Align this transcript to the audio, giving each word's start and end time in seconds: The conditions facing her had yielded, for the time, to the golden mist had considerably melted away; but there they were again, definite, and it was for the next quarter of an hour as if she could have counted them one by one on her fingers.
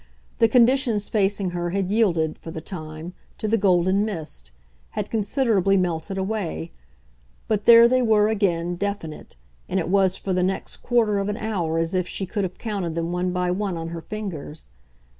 The 0.39 0.47
conditions 0.47 1.09
facing 1.09 1.51
her 1.51 1.69
had 1.69 1.91
yielded, 1.91 2.39
for 2.39 2.49
the 2.49 2.59
time, 2.59 3.13
to 3.37 3.47
the 3.47 3.55
golden 3.55 4.03
mist 4.03 4.49
had 4.97 5.11
considerably 5.11 5.77
melted 5.77 6.17
away; 6.17 6.71
but 7.47 7.65
there 7.65 7.87
they 7.87 8.01
were 8.01 8.27
again, 8.27 8.77
definite, 8.77 9.35
and 9.69 9.79
it 9.79 9.89
was 9.89 10.17
for 10.17 10.33
the 10.33 10.41
next 10.41 10.77
quarter 10.77 11.19
of 11.19 11.29
an 11.29 11.37
hour 11.37 11.77
as 11.77 11.93
if 11.93 12.07
she 12.07 12.25
could 12.25 12.43
have 12.43 12.57
counted 12.57 12.95
them 12.95 13.11
one 13.11 13.31
by 13.31 13.51
one 13.51 13.77
on 13.77 13.89
her 13.89 14.01
fingers. 14.01 14.71